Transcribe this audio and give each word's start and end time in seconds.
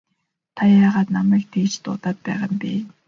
Та 0.57 0.69
яагаад 0.77 1.13
намайг 1.17 1.43
та 1.51 1.55
гэж 1.63 1.73
дуудаад 1.85 2.17
байгаа 2.27 2.49
юм 2.51 2.55
бэ? 2.65 2.73